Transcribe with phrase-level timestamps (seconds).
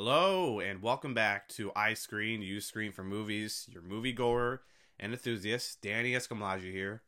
[0.00, 4.60] Hello, and welcome back to iScreen, You Scream for Movies, your moviegoer
[4.96, 7.02] and enthusiast, Danny Escamlaji here,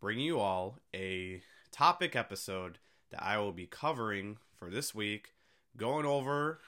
[0.00, 2.78] bringing you all a topic episode
[3.10, 5.34] that I will be covering for this week,
[5.76, 6.60] going over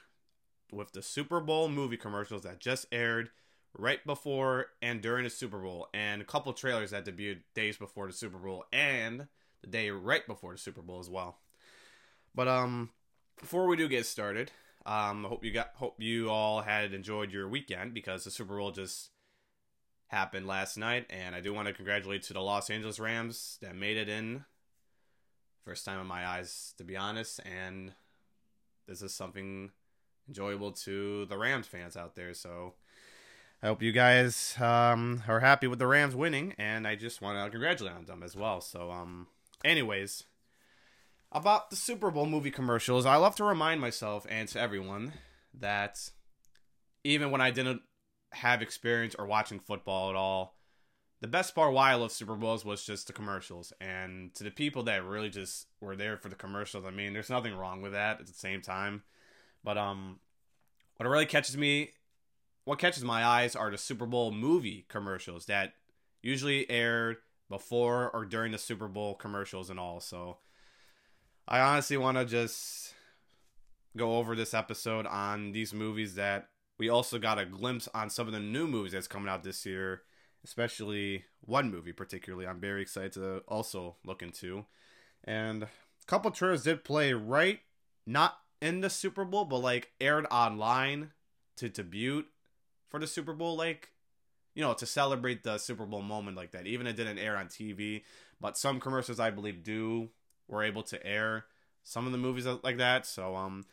[0.69, 3.29] with the Super Bowl movie commercials that just aired
[3.73, 8.05] right before and during the Super Bowl, and a couple trailers that debuted days before
[8.05, 9.29] the Super Bowl and
[9.61, 11.37] the day right before the Super Bowl as well.
[12.35, 12.89] But um,
[13.39, 14.51] before we do get started,
[14.85, 18.57] um, I hope you got hope you all had enjoyed your weekend because the Super
[18.57, 19.09] Bowl just
[20.07, 23.75] happened last night, and I do want to congratulate to the Los Angeles Rams that
[23.75, 24.45] made it in.
[25.65, 27.93] First time in my eyes, to be honest, and
[28.87, 29.71] this is something
[30.27, 32.33] enjoyable to the Rams fans out there.
[32.33, 32.73] So
[33.61, 37.37] I hope you guys um, are happy with the Rams winning, and I just want
[37.37, 38.61] to congratulate on them as well.
[38.61, 39.27] So, um,
[39.65, 40.23] anyways,
[41.31, 45.13] about the Super Bowl movie commercials, I love to remind myself and to everyone
[45.53, 46.11] that
[47.03, 47.81] even when I didn't
[48.31, 50.55] have experience or watching football at all,
[51.21, 53.73] the best part why I love Super Bowls was just the commercials.
[53.81, 57.29] And to the people that really just were there for the commercials, I mean, there's
[57.29, 59.03] nothing wrong with that at the same time.
[59.63, 60.19] But um,
[60.97, 61.91] what really catches me,
[62.63, 65.73] what catches my eyes are the Super Bowl movie commercials that
[66.21, 67.17] usually aired
[67.49, 69.99] before or during the Super Bowl commercials and all.
[69.99, 70.37] So
[71.51, 72.93] I honestly want to just
[73.97, 78.27] go over this episode on these movies that we also got a glimpse on some
[78.27, 80.03] of the new movies that's coming out this year,
[80.43, 82.45] especially one movie particularly.
[82.45, 84.65] I'm very excited to also look into.
[85.23, 85.69] And a
[86.05, 87.61] couple trailers did play right,
[88.05, 91.13] not in the Super Bowl, but like aired online
[91.57, 92.25] to debut
[92.89, 93.89] for the Super Bowl, like
[94.53, 96.67] you know, to celebrate the Super Bowl moment like that.
[96.67, 98.03] Even it didn't air on TV,
[98.39, 100.09] but some commercials I believe do
[100.49, 101.45] were able to air
[101.83, 103.05] some of the movies like that.
[103.05, 103.65] So um,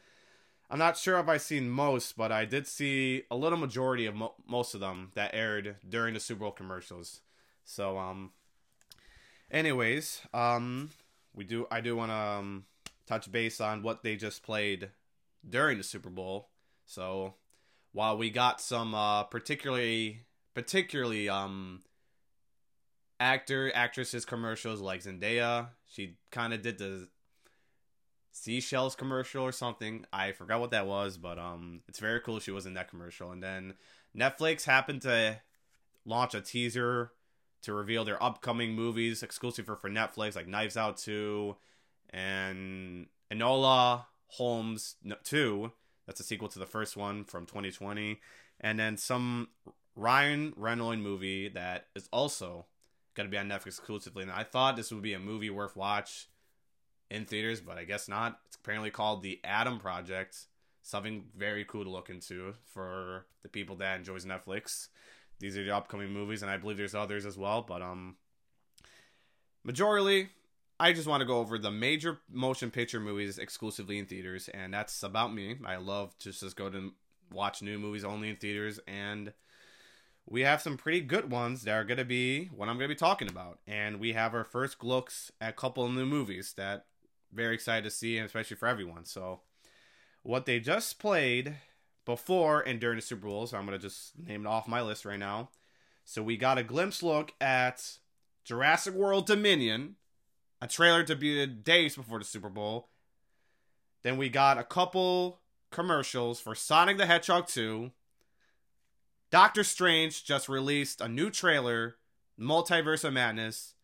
[0.70, 4.14] I'm not sure if I've seen most, but I did see a little majority of
[4.14, 7.20] mo- most of them that aired during the Super Bowl commercials.
[7.64, 8.30] So um,
[9.50, 10.91] anyways, um,
[11.34, 12.64] we do I do want to um,
[13.06, 14.91] touch base on what they just played
[15.48, 16.48] during the Super Bowl.
[16.84, 17.34] So
[17.93, 20.20] while we got some uh, particularly
[20.54, 21.82] particularly um
[23.19, 25.69] actor actresses commercials like Zendaya.
[25.87, 27.09] She kind of did the
[28.32, 30.04] seashells commercial or something.
[30.12, 32.38] I forgot what that was, but um, it's very cool.
[32.41, 33.75] She was in that commercial, and then
[34.16, 35.41] Netflix happened to
[36.05, 37.12] launch a teaser
[37.62, 41.56] to reveal their upcoming movies exclusive for, for Netflix, like Knives Out two
[42.10, 45.72] and Enola Holmes two.
[46.06, 48.21] That's a sequel to the first one from 2020,
[48.60, 49.49] and then some
[49.97, 52.66] Ryan Reynolds movie that is also
[53.16, 54.22] going to be on Netflix exclusively.
[54.22, 56.28] And I thought this would be a movie worth watch
[57.10, 58.38] in theaters, but I guess not.
[58.47, 60.37] It's apparently called The Adam Project.
[60.82, 64.88] Something very cool to look into for the people that enjoys Netflix.
[65.41, 67.62] These are the upcoming movies, and I believe there's others as well.
[67.62, 68.16] But um,
[69.66, 70.28] majorly,
[70.78, 74.72] I just want to go over the major motion picture movies exclusively in theaters, and
[74.72, 75.56] that's about me.
[75.65, 76.93] I love to just go to
[77.32, 79.32] watch new movies only in theaters, and
[80.28, 82.94] we have some pretty good ones that are going to be what I'm going to
[82.94, 83.60] be talking about.
[83.66, 86.87] And we have our first looks at a couple of new movies that
[87.32, 89.04] very excited to see, and especially for everyone.
[89.04, 89.41] So,
[90.22, 91.54] what they just played
[92.04, 94.82] before and during the Super Bowl, so I'm going to just name it off my
[94.82, 95.50] list right now.
[96.04, 97.98] So, we got a glimpse look at
[98.44, 99.97] Jurassic World Dominion,
[100.60, 102.88] a trailer debuted days before the Super Bowl.
[104.03, 107.93] Then we got a couple commercials for Sonic the Hedgehog 2
[109.31, 111.97] Doctor Strange just released a new trailer,
[112.38, 113.75] Multiverse of Madness.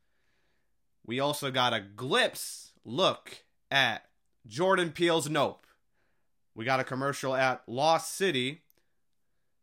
[1.04, 4.04] We also got a glimpse look at
[4.47, 5.66] Jordan Peele's Nope.
[6.54, 8.62] We got a commercial at Lost City,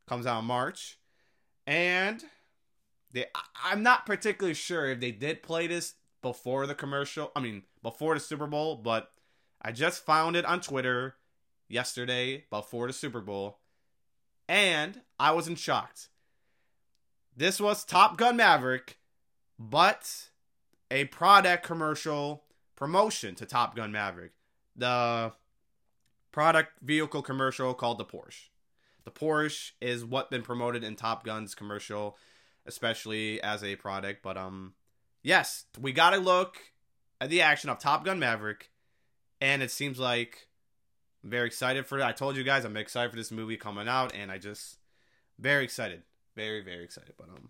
[0.08, 0.98] comes out in March,
[1.66, 2.24] and
[3.14, 3.28] they
[3.64, 7.32] I'm not particularly sure if they did play this before the commercial.
[7.36, 9.12] I mean, before the Super Bowl, but
[9.62, 11.16] I just found it on Twitter
[11.70, 13.60] yesterday before the Super Bowl
[14.50, 16.10] and I wasn't shocked.
[17.38, 18.98] This was Top Gun Maverick,
[19.58, 20.30] but
[20.92, 22.44] a product commercial
[22.76, 24.32] promotion to Top Gun Maverick.
[24.76, 25.34] The
[26.32, 28.50] product vehicle commercial called the Porsche.
[29.06, 32.18] The Porsche is what been promoted in Top Gun's commercial,
[32.66, 34.24] especially as a product.
[34.24, 34.74] But um,
[35.22, 36.58] yes, we got to look
[37.22, 38.72] at the action of Top Gun Maverick,
[39.40, 40.49] and it seems like
[41.24, 42.04] I'm very excited for it.
[42.04, 44.78] I told you guys I'm excited for this movie coming out, and I just
[45.38, 46.04] very excited,
[46.36, 47.14] very very excited.
[47.18, 47.50] But um,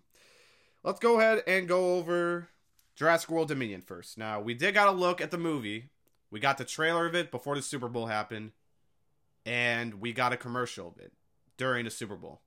[0.82, 2.48] let's go ahead and go over
[2.96, 4.18] Jurassic World Dominion first.
[4.18, 5.90] Now we did got a look at the movie.
[6.30, 8.52] We got the trailer of it before the Super Bowl happened.
[9.46, 11.12] and we got a commercial of it
[11.56, 12.40] during the Super Bowl.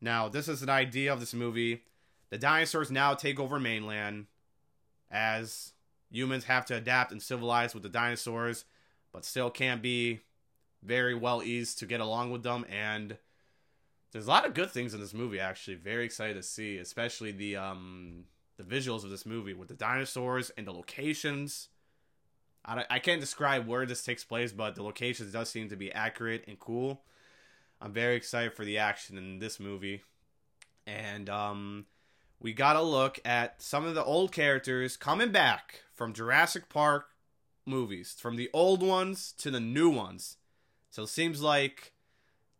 [0.00, 1.84] Now, this is an idea of this movie.
[2.30, 4.26] The dinosaurs now take over mainland
[5.10, 5.72] as
[6.10, 8.64] humans have to adapt and civilize with the dinosaurs,
[9.12, 10.20] but still can't be
[10.82, 12.64] very well eased to get along with them.
[12.70, 13.16] And
[14.12, 15.40] there's a lot of good things in this movie.
[15.40, 18.24] Actually, very excited to see, especially the um
[18.56, 21.68] the visuals of this movie with the dinosaurs and the locations.
[22.64, 25.90] I, I can't describe where this takes place, but the locations does seem to be
[25.92, 27.02] accurate and cool.
[27.80, 30.02] I'm very excited for the action in this movie.
[30.86, 31.86] And um,
[32.38, 37.06] we got to look at some of the old characters coming back from Jurassic Park
[37.66, 40.36] movies, from the old ones to the new ones.
[40.90, 41.92] So it seems like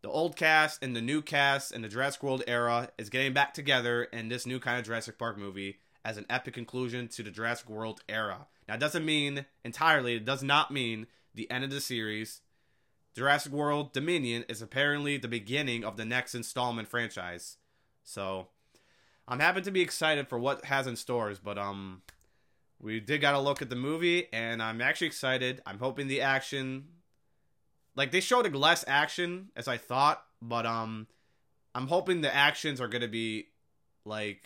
[0.01, 3.53] the old cast and the new cast and the Jurassic World era is getting back
[3.53, 7.31] together in this new kind of Jurassic Park movie as an epic conclusion to the
[7.31, 8.47] Jurassic World era.
[8.67, 12.41] Now, it doesn't mean entirely, it does not mean the end of the series.
[13.15, 17.57] Jurassic World Dominion is apparently the beginning of the next installment franchise.
[18.03, 18.47] So,
[19.27, 22.01] I'm happy to be excited for what has in stores, but um
[22.81, 25.61] we did got a look at the movie and I'm actually excited.
[25.65, 26.87] I'm hoping the action
[27.95, 31.07] like they showed less action as I thought, but um
[31.73, 33.47] I'm hoping the actions are to be
[34.05, 34.43] like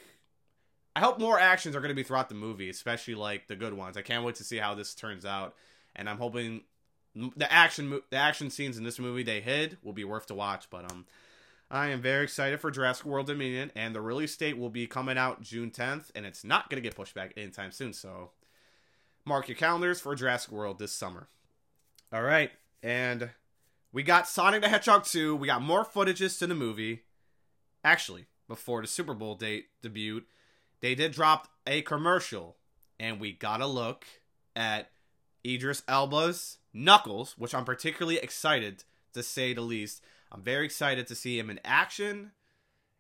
[0.95, 3.73] I hope more actions are going to be throughout the movie, especially like the good
[3.73, 3.97] ones.
[3.97, 5.53] I can't wait to see how this turns out,
[5.93, 6.61] and I'm hoping
[7.35, 10.69] the action the action scenes in this movie they hid will be worth to watch.
[10.69, 11.05] But um,
[11.69, 15.17] I am very excited for Jurassic World Dominion, and the release date will be coming
[15.17, 17.91] out June 10th, and it's not going to get pushed back anytime soon.
[17.91, 18.31] So
[19.25, 21.27] mark your calendars for Jurassic World this summer.
[22.13, 22.51] All right,
[22.83, 23.31] and
[23.91, 25.35] we got Sonic the Hedgehog 2.
[25.35, 27.01] We got more footages to the movie.
[27.83, 30.23] Actually, before the Super Bowl date debut,
[30.81, 32.57] they did drop a commercial,
[32.99, 34.05] and we got a look
[34.55, 34.91] at
[35.43, 38.83] Idris Elba's Knuckles, which I'm particularly excited
[39.13, 40.01] to say the least.
[40.35, 42.31] I'm very excited to see him in action,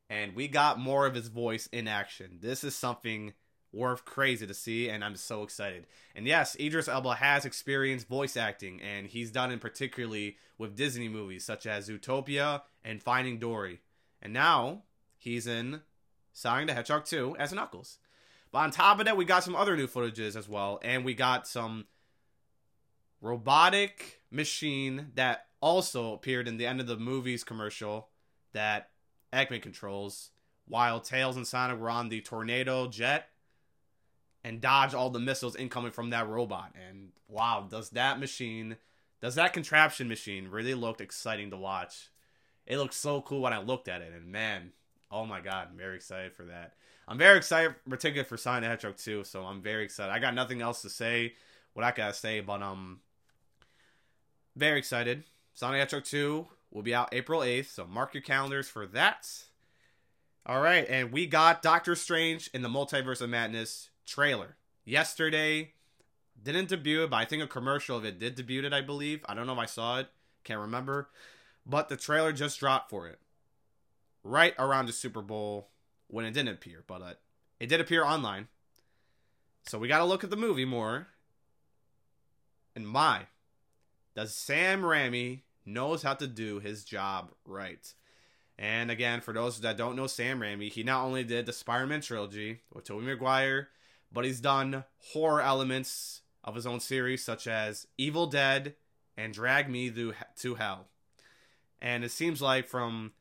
[0.09, 2.37] and we got more of his voice in action.
[2.39, 3.33] This is something
[3.73, 5.85] worth crazy to see, and I'm so excited.
[6.15, 11.09] And yes, Idris Elba has experienced voice acting, and he's done it particularly with Disney
[11.09, 13.81] movies such as Zootopia and Finding Dory.
[14.21, 14.83] And now
[15.17, 15.81] he's in
[16.31, 17.97] Sonic the Hedgehog 2 as Knuckles.
[18.53, 21.13] But on top of that, we got some other new footages as well, and we
[21.13, 21.87] got some
[23.19, 28.09] robotic machine that also appeared in the end of the movie's commercial
[28.53, 28.89] that
[29.33, 30.31] Eggman controls,
[30.67, 33.29] while Tails and Sonic were on the tornado jet
[34.43, 36.73] and dodge all the missiles incoming from that robot.
[36.87, 38.77] And wow, does that machine,
[39.21, 42.09] does that contraption machine really look exciting to watch?
[42.67, 44.71] It looked so cool when I looked at it, and man,
[45.11, 46.73] oh my god, I'm very excited for that.
[47.07, 50.11] I'm very excited, particularly for Sonic the Hedgehog 2, so I'm very excited.
[50.11, 51.33] I got nothing else to say,
[51.73, 52.99] what I gotta say, but um,
[54.55, 55.23] very excited.
[55.53, 59.29] Sonic Hedgehog 2 will be out April 8th, so mark your calendars for that.
[60.45, 65.73] All right, and we got Doctor Strange in the Multiverse of Madness trailer yesterday.
[66.41, 69.25] Didn't debut, but I think a commercial of it did debut it, I believe.
[69.27, 70.07] I don't know if I saw it,
[70.43, 71.09] can't remember.
[71.65, 73.19] But the trailer just dropped for it
[74.23, 75.69] right around the Super Bowl
[76.07, 77.13] when it didn't appear, but uh,
[77.59, 78.47] it did appear online.
[79.67, 81.07] So we got to look at the movie more.
[82.75, 83.27] And my,
[84.15, 87.93] does Sam Raimi knows how to do his job right.
[88.57, 92.01] And again, for those that don't know Sam Raimi, he not only did the Spider-Man
[92.01, 93.69] trilogy with Tobey Maguire,
[94.11, 98.75] but he's done horror elements of his own series such as Evil Dead
[99.17, 100.87] and Drag Me to Hell.
[101.81, 103.11] And it seems like from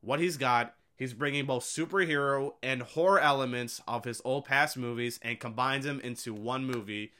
[0.00, 5.18] what he's got, he's bringing both superhero and horror elements of his old past movies
[5.22, 7.12] and combines them into one movie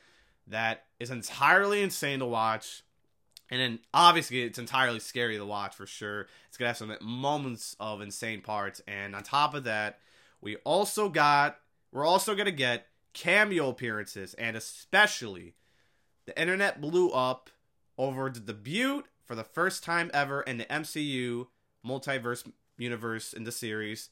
[0.46, 2.84] that is entirely insane to watch
[3.50, 6.26] and then obviously it's entirely scary to watch for sure.
[6.48, 8.82] It's gonna have some moments of insane parts.
[8.88, 10.00] And on top of that,
[10.40, 11.58] we also got
[11.92, 15.54] we're also gonna get cameo appearances and especially
[16.26, 17.50] the internet blew up
[17.96, 21.46] over the debut for the first time ever in the MCU
[21.86, 24.10] multiverse universe in the series.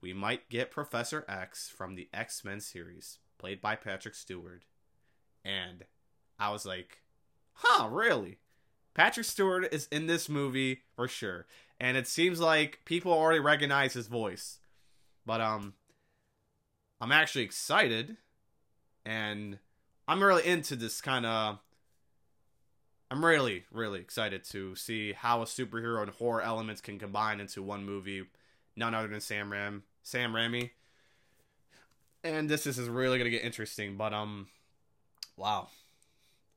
[0.00, 4.62] We might get Professor X from the X Men series, played by Patrick Stewart.
[5.44, 5.84] And
[6.38, 7.02] I was like,
[7.56, 8.38] huh, really?
[8.94, 11.46] Patrick Stewart is in this movie for sure.
[11.78, 14.58] And it seems like people already recognize his voice.
[15.26, 15.74] But um
[17.00, 18.16] I'm actually excited
[19.04, 19.58] and
[20.08, 21.58] I'm really into this kind of
[23.10, 27.62] I'm really really excited to see how a superhero and horror elements can combine into
[27.62, 28.24] one movie.
[28.76, 30.70] None other than Sam Ram Sam Raimi.
[32.24, 34.46] And this is really to get interesting, but um
[35.36, 35.68] wow.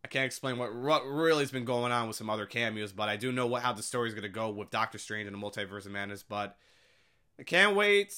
[0.03, 3.17] I can't explain what really has been going on with some other cameos, but I
[3.17, 5.91] do know what how the story's gonna go with Doctor Strange and the Multiverse of
[5.91, 6.23] Madness.
[6.23, 6.57] But
[7.37, 8.13] I can't wait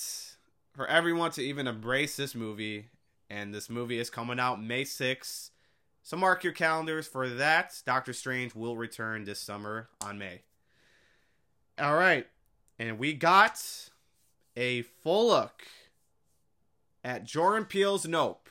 [0.73, 2.87] for everyone to even embrace this movie.
[3.29, 5.51] And this movie is coming out May 6th.
[6.03, 7.81] So mark your calendars for that.
[7.85, 10.41] Doctor Strange will return this summer on May.
[11.79, 12.27] All right.
[12.77, 13.63] And we got
[14.57, 15.63] a full look
[17.03, 18.49] at Jordan Peele's Nope.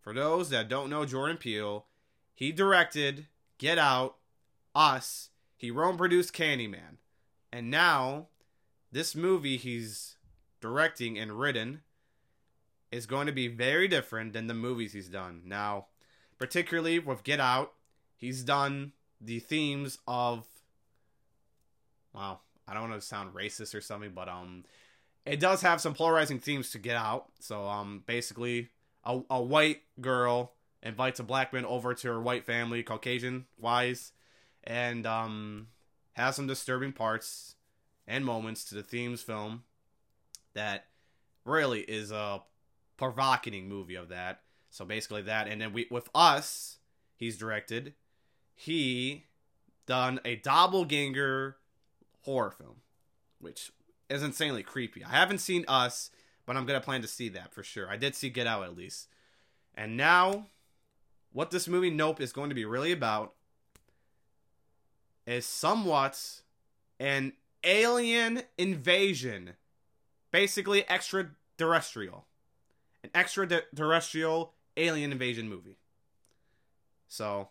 [0.00, 1.86] For those that don't know Jordan Peele,
[2.40, 3.26] he directed
[3.58, 4.16] Get Out,
[4.74, 5.28] Us,
[5.58, 6.96] he wrote and produced Candyman.
[7.52, 8.28] And now,
[8.90, 10.16] this movie he's
[10.58, 11.82] directing and written
[12.90, 15.42] is going to be very different than the movies he's done.
[15.44, 15.88] Now,
[16.38, 17.74] particularly with Get Out,
[18.16, 20.46] he's done the themes of
[22.14, 24.64] wow, I don't want to sound racist or something, but um
[25.26, 27.26] it does have some polarizing themes to Get Out.
[27.38, 28.70] So um basically
[29.04, 34.12] a, a white girl invites a black man over to her white family, Caucasian wise,
[34.64, 35.68] and um
[36.14, 37.54] has some disturbing parts
[38.06, 39.62] and moments to the themes film
[40.54, 40.86] that
[41.44, 42.42] really is a
[42.96, 44.42] provocating movie of that.
[44.70, 46.78] So basically that, and then we with us,
[47.16, 47.94] he's directed.
[48.54, 49.24] He
[49.86, 51.56] done a doppelganger
[52.22, 52.76] horror film,
[53.40, 53.72] which
[54.08, 55.04] is insanely creepy.
[55.04, 56.10] I haven't seen Us,
[56.46, 57.88] but I'm gonna plan to see that for sure.
[57.88, 59.08] I did see Get Out at least,
[59.74, 60.46] and now,
[61.32, 63.34] what this movie Nope is going to be really about
[65.26, 66.40] is somewhat
[66.98, 67.32] an
[67.64, 69.52] alien invasion,
[70.30, 72.26] basically extraterrestrial
[73.02, 75.76] an extraterrestrial alien invasion movie.
[77.08, 77.48] So,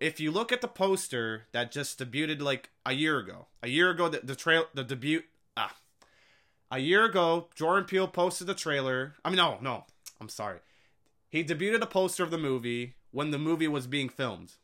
[0.00, 3.90] if you look at the poster that just debuted like a year ago, a year
[3.90, 5.22] ago the, the trail the debut
[5.56, 5.74] ah,
[6.70, 9.14] a year ago Jordan Peele posted the trailer.
[9.24, 9.84] I mean, no, no,
[10.20, 10.58] I'm sorry.
[11.30, 14.54] He debuted a poster of the movie when the movie was being filmed,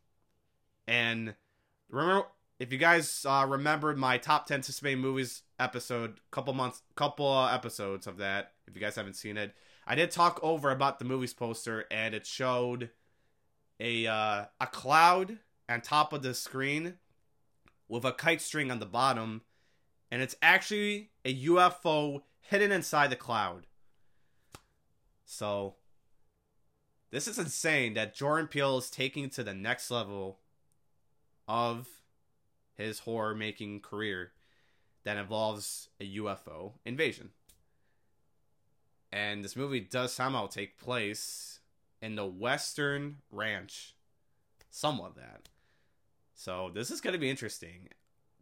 [0.86, 1.34] and
[1.88, 2.26] remember
[2.58, 7.54] if you guys uh, remembered my top 10 anticipated movies episode couple months couple uh,
[7.54, 9.54] episodes of that if you guys haven't seen it
[9.86, 12.90] I did talk over about the movie's poster, and it showed
[13.78, 16.94] a uh, a cloud on top of the screen
[17.88, 19.42] with a kite string on the bottom,
[20.10, 23.68] and it's actually a UFO hidden inside the cloud.
[25.24, 25.76] So,
[27.10, 30.38] this is insane that Jordan Peele is taking to the next level
[31.48, 31.86] of
[32.74, 34.32] his horror making career
[35.04, 37.30] that involves a UFO invasion.
[39.12, 41.60] And this movie does somehow take place
[42.02, 43.94] in the Western Ranch.
[44.70, 45.48] Somewhat that.
[46.34, 47.88] So this is going to be interesting,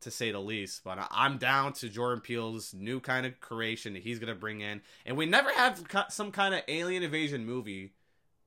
[0.00, 0.83] to say the least.
[0.83, 4.62] But I'm down to Jordan Peele's new kind of creation that he's going to bring
[4.62, 4.80] in.
[5.06, 7.92] And we never have some kind of alien invasion movie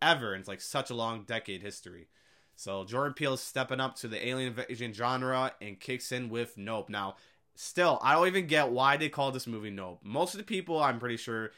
[0.02, 2.08] ever and it's like such a long decade history.
[2.56, 6.58] So Jordan Peele is stepping up to the alien invasion genre and kicks in with
[6.58, 6.90] Nope.
[6.90, 7.16] Now,
[7.56, 10.00] still, I don't even get why they call this movie Nope.
[10.04, 11.52] Most of the people, I'm pretty sure,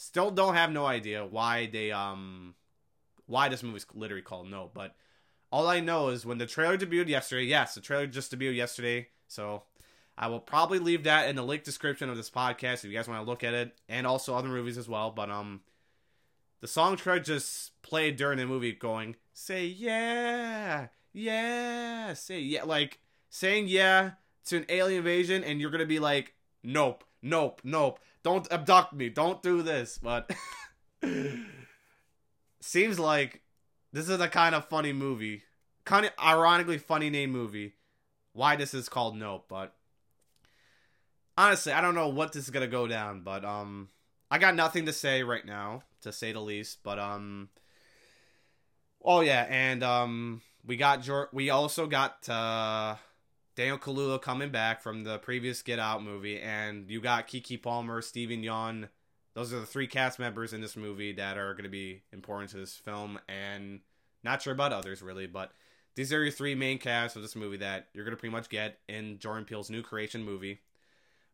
[0.00, 2.54] Still don't have no idea why they um
[3.26, 4.70] why this movie's literally called Nope.
[4.72, 4.94] but
[5.50, 9.08] all I know is when the trailer debuted yesterday, yes, the trailer just debuted yesterday,
[9.26, 9.64] so
[10.16, 13.08] I will probably leave that in the link description of this podcast if you guys
[13.08, 15.10] want to look at it, and also other movies as well.
[15.10, 15.60] But um,
[16.60, 22.98] the song trailer just played during the movie, going "Say yeah, yeah, say yeah," like
[23.30, 24.12] saying yeah
[24.46, 29.08] to an alien invasion, and you're gonna be like, "Nope, nope, nope." don't abduct me.
[29.08, 29.98] Don't do this.
[29.98, 30.30] But
[32.60, 33.42] seems like
[33.92, 35.42] this is a kind of funny movie.
[35.84, 37.74] Kind of ironically funny name movie.
[38.34, 39.74] Why this is called Nope, but
[41.36, 43.88] honestly, I don't know what this is gonna go down, but um
[44.30, 46.82] I got nothing to say right now, to say the least.
[46.82, 47.48] But um
[49.04, 52.96] Oh yeah, and um we got Jor- we also got uh
[53.56, 58.00] Daniel Kaluuya coming back from the previous Get Out movie, and you got Keke Palmer,
[58.02, 58.88] Steven Yeun.
[59.34, 62.50] Those are the three cast members in this movie that are going to be important
[62.50, 63.80] to this film, and
[64.22, 65.52] not sure about others really, but
[65.94, 68.48] these are your three main casts of this movie that you're going to pretty much
[68.48, 70.60] get in Jordan Peele's new creation movie.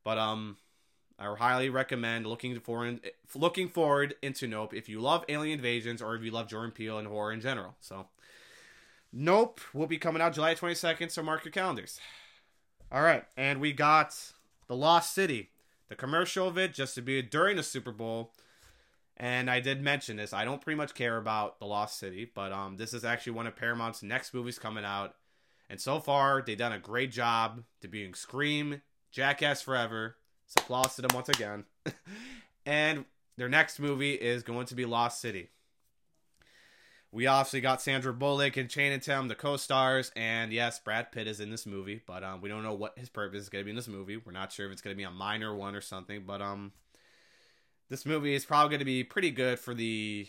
[0.05, 0.57] But um,
[1.19, 3.01] I highly recommend looking forward
[3.35, 6.99] looking forward into Nope if you love alien invasions or if you love Jordan Peele
[6.99, 7.77] and horror in general.
[7.81, 8.07] So
[9.13, 12.01] Nope will be coming out July 22nd, so mark your calendars.
[12.91, 14.33] All right, and we got
[14.67, 15.51] The Lost City.
[15.89, 18.33] The commercial of it just to be during the Super Bowl.
[19.17, 20.33] And I did mention this.
[20.33, 23.47] I don't pretty much care about The Lost City, but um, this is actually one
[23.47, 25.15] of Paramount's next movies coming out.
[25.71, 30.17] And so far, they've done a great job debuting Scream, Jackass Forever.
[30.55, 31.65] So applause to them once again.
[32.67, 33.05] and
[33.37, 35.49] their next movie is going to be Lost City
[37.11, 41.41] We obviously got Sandra Bullock and Channing Tatum, the co-stars, and yes, Brad Pitt is
[41.41, 43.71] in this movie, but um, we don't know what his purpose is going to be
[43.71, 44.17] in this movie.
[44.17, 46.73] We're not sure if it's going to be a minor one or something, but um,
[47.89, 50.29] this movie is probably going to be pretty good for the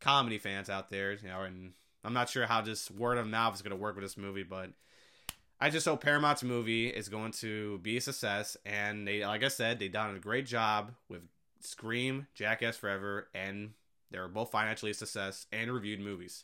[0.00, 1.72] comedy fans out there, you know, and
[2.04, 4.44] I'm not sure how just word of mouth is going to work with this movie,
[4.44, 4.70] but
[5.62, 8.56] I just hope Paramount's movie is going to be a success.
[8.66, 11.20] And they, like I said, they done a great job with
[11.60, 13.74] Scream, Jackass Forever, and
[14.10, 16.42] they're both financially a success and reviewed movies.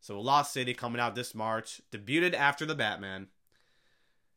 [0.00, 3.28] So Lost City coming out this March, debuted after the Batman.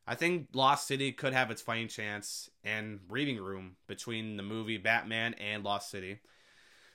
[0.05, 4.77] I think Lost City could have its fighting chance and breathing room between the movie
[4.77, 6.20] Batman and Lost City.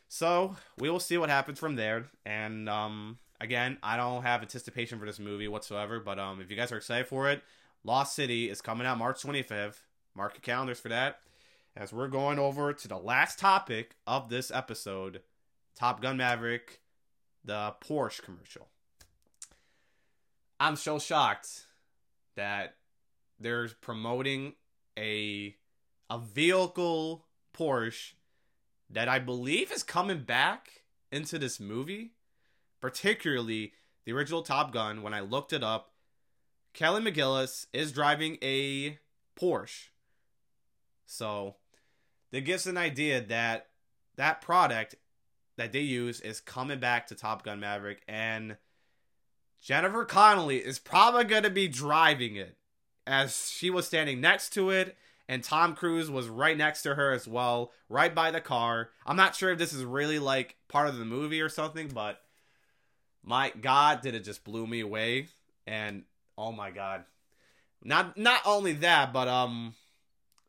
[0.06, 2.10] So we will see what happens from there.
[2.24, 6.56] And um, Again, I don't have anticipation for this movie whatsoever, but um, if you
[6.56, 7.42] guys are excited for it,
[7.84, 9.76] Lost City is coming out March 25th.
[10.16, 11.20] Mark your calendars for that.
[11.76, 15.20] As we're going over to the last topic of this episode
[15.76, 16.80] Top Gun Maverick,
[17.44, 18.66] the Porsche commercial.
[20.58, 21.66] I'm so shocked
[22.34, 22.74] that
[23.38, 24.54] they're promoting
[24.98, 25.54] a
[26.10, 27.26] a vehicle
[27.56, 28.14] Porsche
[28.90, 32.12] that I believe is coming back into this movie
[32.80, 33.72] particularly
[34.04, 35.92] the original Top Gun, when I looked it up,
[36.72, 38.98] Kelly McGillis is driving a
[39.38, 39.88] Porsche.
[41.06, 41.56] So
[42.30, 43.66] that gives an idea that
[44.16, 44.94] that product
[45.56, 48.56] that they use is coming back to Top Gun Maverick, and
[49.60, 52.56] Jennifer Connelly is probably going to be driving it
[53.06, 54.96] as she was standing next to it,
[55.28, 58.90] and Tom Cruise was right next to her as well, right by the car.
[59.04, 62.20] I'm not sure if this is really like part of the movie or something, but
[63.28, 65.28] my God, did it just blew me away.
[65.66, 66.04] And
[66.38, 67.04] oh my God.
[67.84, 69.74] Not not only that, but um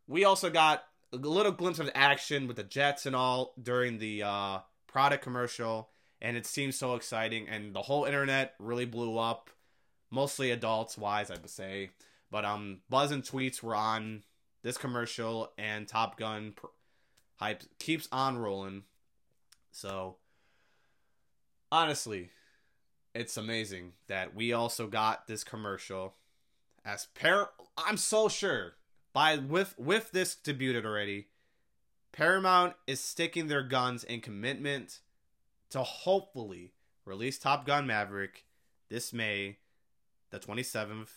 [0.07, 4.23] we also got a little glimpse of action with the jets and all during the
[4.23, 5.89] uh product commercial
[6.21, 9.49] and it seems so exciting and the whole internet really blew up
[10.09, 11.91] mostly adults wise i would say
[12.31, 14.23] but um buzz and tweets were on
[14.63, 16.65] this commercial and top gun pr-
[17.35, 18.81] hype keeps on rolling
[19.71, 20.15] so
[21.71, 22.31] honestly
[23.19, 26.15] it's amazing that we also got this commercial
[26.85, 28.75] as par I'm so sure
[29.11, 31.27] by with with this debuted already
[32.13, 35.01] Paramount is sticking their guns in commitment
[35.69, 36.71] to hopefully
[37.03, 38.45] release Top Gun Maverick
[38.87, 39.57] this May
[40.31, 41.09] the 27th.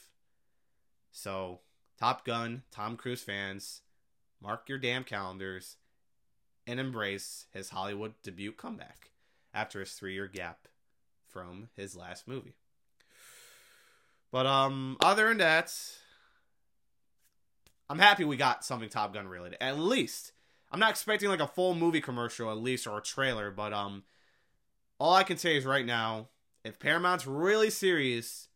[1.11, 1.61] So,
[1.99, 3.81] Top Gun, Tom Cruise fans,
[4.43, 5.77] mark your damn calendars
[6.67, 9.13] and embrace his Hollywood debut comeback
[9.55, 10.69] after his 3-year gap
[11.33, 12.55] from his last movie.
[14.31, 15.75] But um, other than that,
[17.89, 19.59] I'm happy we got something Top Gun related.
[19.61, 20.33] At least
[20.71, 24.05] I'm not expecting like a full movie commercial at least or a trailer, but um,
[24.99, 26.29] all I can say is right now,
[26.65, 28.49] if Paramount's really serious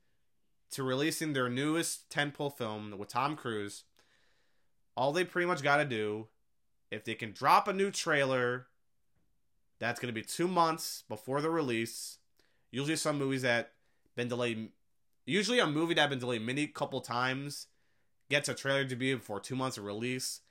[0.70, 3.84] to releasing their newest tentpole film with Tom Cruise,
[4.96, 6.28] all they pretty much got to do,
[6.90, 8.68] if they can drop a new trailer,
[9.78, 12.18] that's going to be two months before the release
[12.76, 13.72] Usually, some movies that
[14.16, 14.68] been delayed.
[15.24, 17.68] Usually, a movie that been delayed many couple times
[18.28, 20.42] gets a trailer debut before two months of release.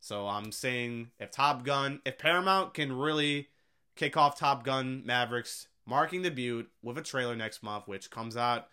[0.00, 3.50] So I'm saying if Top Gun, if Paramount can really
[3.94, 8.66] kick off Top Gun Mavericks marking debut with a trailer next month, which comes out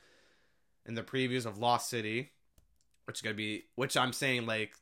[0.83, 2.31] in the previews of Lost City,
[3.05, 4.73] which is gonna be, which I'm saying like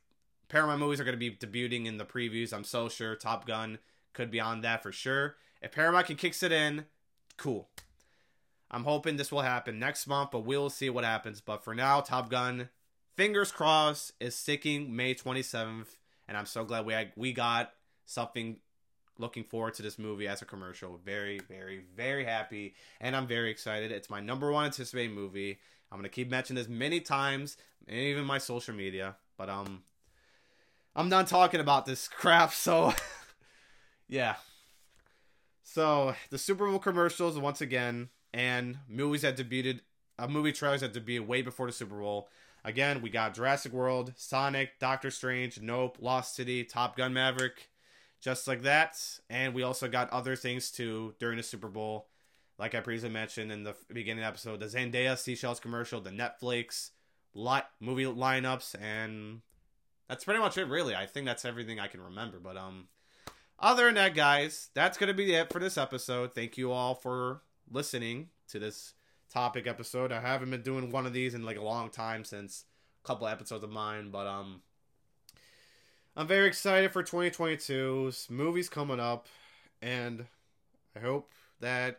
[0.48, 2.54] Paramount movies are gonna be debuting in the previews.
[2.54, 3.80] I'm so sure Top Gun
[4.14, 5.36] could be on that for sure.
[5.60, 6.86] If Paramount can kicks it in,
[7.36, 7.68] cool.
[8.70, 11.40] I'm hoping this will happen next month, but we'll see what happens.
[11.40, 12.70] But for now, Top Gun,
[13.14, 15.96] fingers crossed, is sticking May 27th,
[16.26, 17.72] and I'm so glad we had, we got
[18.06, 18.56] something.
[19.16, 20.98] Looking forward to this movie as a commercial.
[21.04, 23.92] Very, very, very happy, and I'm very excited.
[23.92, 25.60] It's my number one anticipated movie.
[25.92, 27.56] I'm gonna keep mentioning this many times,
[27.88, 29.14] even my social media.
[29.36, 29.84] But um,
[30.96, 32.52] I'm done talking about this crap.
[32.52, 32.92] So,
[34.08, 34.34] yeah.
[35.62, 39.80] So the Super Bowl commercials once again and movies that debuted,
[40.18, 42.28] uh, movie trailers that debuted way before the Super Bowl.
[42.64, 47.70] Again, we got Jurassic World, Sonic, Doctor Strange, Nope, Lost City, Top Gun Maverick,
[48.20, 48.98] just like that.
[49.30, 52.08] And we also got other things too during the Super Bowl.
[52.58, 56.90] Like I previously mentioned in the beginning episode, the Zendaya Seashells commercial, the Netflix
[57.34, 59.42] lot movie lineups, and
[60.08, 60.94] that's pretty much it, really.
[60.96, 62.38] I think that's everything I can remember.
[62.38, 62.88] But um,
[63.60, 66.34] other than that, guys, that's gonna be it for this episode.
[66.34, 68.94] Thank you all for listening to this
[69.32, 70.12] topic episode.
[70.12, 72.64] I haven't been doing one of these in like a long time since
[73.02, 74.62] a couple episodes of mine, but um
[76.16, 78.12] I'm very excited for 2022.
[78.30, 79.26] Movies coming up
[79.82, 80.26] and
[80.94, 81.98] I hope that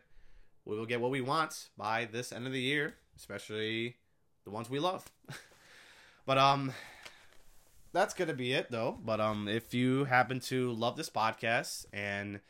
[0.64, 3.96] we will get what we want by this end of the year, especially
[4.44, 5.04] the ones we love.
[6.26, 6.72] but um
[7.92, 8.98] that's gonna be it though.
[9.04, 12.40] But um if you happen to love this podcast and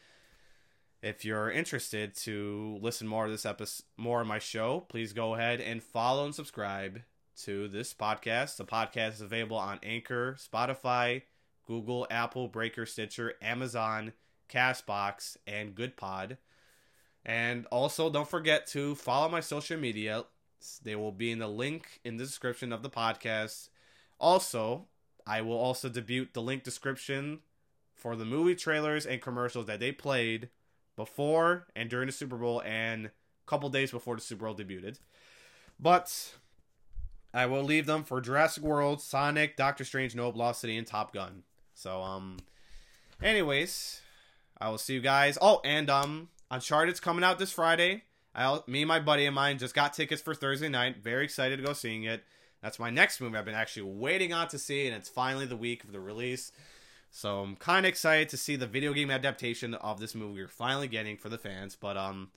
[1.06, 5.36] if you're interested to listen more of this episode more of my show, please go
[5.36, 7.00] ahead and follow and subscribe
[7.42, 8.56] to this podcast.
[8.56, 11.22] The podcast is available on Anchor, Spotify,
[11.64, 14.14] Google, Apple, Breaker, Stitcher, Amazon,
[14.52, 16.38] Castbox, and GoodPod.
[17.24, 20.24] And also, don't forget to follow my social media.
[20.82, 23.68] They will be in the link in the description of the podcast.
[24.18, 24.86] Also,
[25.24, 27.40] I will also debut the link description
[27.94, 30.48] for the movie trailers and commercials that they played
[30.96, 33.10] before and during the Super Bowl and a
[33.46, 34.98] couple days before the Super Bowl debuted.
[35.78, 36.32] But
[37.34, 41.12] I will leave them for Jurassic World, Sonic, Doctor Strange, Nope, Lost City, and Top
[41.12, 41.42] Gun.
[41.74, 42.38] So, um,
[43.22, 44.00] anyways,
[44.58, 45.36] I will see you guys.
[45.40, 48.04] Oh, and um, Uncharted's coming out this Friday.
[48.34, 51.02] I, me and my buddy of mine just got tickets for Thursday night.
[51.02, 52.24] Very excited to go seeing it.
[52.62, 55.56] That's my next movie I've been actually waiting on to see, and it's finally the
[55.56, 56.52] week of the release.
[57.16, 60.48] So I'm kind of excited to see the video game adaptation of this movie we're
[60.48, 61.74] finally getting for the fans.
[61.74, 62.28] But um,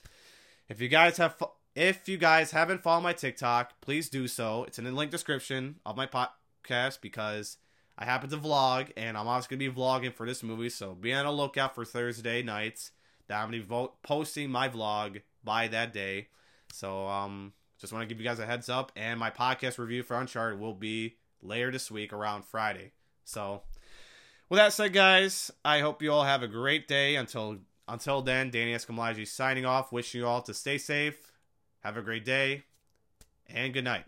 [0.70, 1.36] if you guys have
[1.76, 4.64] if you guys haven't followed my TikTok, please do so.
[4.64, 7.58] It's in the link description of my podcast because
[7.98, 10.70] I happen to vlog, and I'm also gonna be vlogging for this movie.
[10.70, 12.92] So be on the lookout for Thursday nights.
[13.28, 16.30] That I'm gonna be posting my vlog by that day.
[16.72, 20.04] So um, just want to give you guys a heads up, and my podcast review
[20.04, 22.94] for Uncharted will be later this week around Friday.
[23.26, 23.62] So,
[24.50, 27.16] with that said, guys, I hope you all have a great day.
[27.16, 29.92] Until until then, Danny Escamlaji signing off.
[29.92, 31.32] Wishing you all to stay safe,
[31.82, 32.64] have a great day,
[33.48, 34.06] and good night.